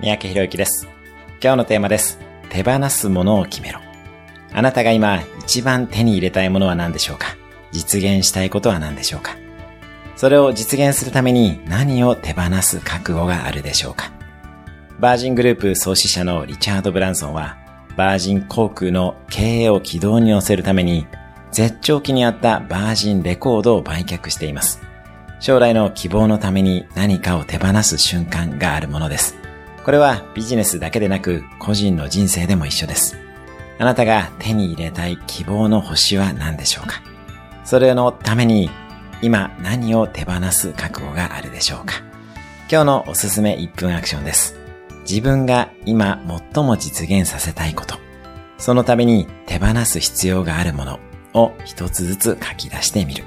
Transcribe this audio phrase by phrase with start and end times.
[0.00, 0.86] 三宅博之です。
[1.42, 2.20] 今日のテーマです。
[2.50, 3.80] 手放すものを決めろ。
[4.52, 7.36] あなたが今一番手に入れたいものは何でしょうか？
[7.72, 9.36] 実現したいことは何でしょうか？
[10.14, 14.12] それを実現するために何を手放す覚悟があるでしょうか？
[15.00, 17.56] バージングループ創始者のリチャード・ブランソンは、
[17.96, 21.08] バージン航空の経営を軌道に乗せるために、
[21.50, 24.80] 絶頂期にあったバージンレコードを売却しています。
[25.40, 29.34] 将来の希望のために何かを手放す瞬間があるものです。
[29.88, 33.16] これはビジネスだけでなく個人の人生でも一緒です。
[33.78, 37.00] あなたが手に入れたい希望の星は何でしょうか？
[37.64, 38.68] それのために
[39.22, 42.02] 今何を手放す覚悟があるでしょうか？
[42.70, 44.60] 今日のおすすめ1分アクションです。
[45.08, 46.22] 自分が今
[46.54, 47.96] 最も実現させたいこと、
[48.58, 51.00] そのために手放す必要があるもの
[51.32, 53.24] を一つずつ書き出してみる。